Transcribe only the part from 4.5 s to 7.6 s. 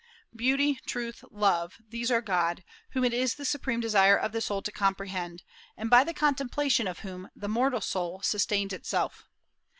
to comprehend, and by the contemplation of whom the